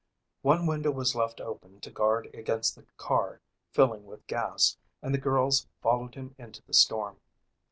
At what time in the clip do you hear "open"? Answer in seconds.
1.39-1.79